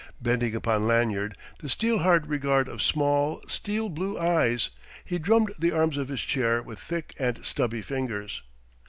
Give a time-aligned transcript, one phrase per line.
[0.19, 4.71] Bending upon Lanyard the steel hard regard of small, steel blue eyes,
[5.05, 8.41] he drummed the arms of his chair with thick and stubby fingers.